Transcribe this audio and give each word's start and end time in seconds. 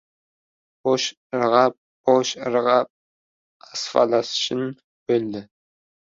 Bosh 0.87 1.03
irg‘ab-bosh 1.39 2.31
irg‘ab 2.47 2.91
asfalnishin 3.77 4.67
bo‘ldi. 4.75 5.45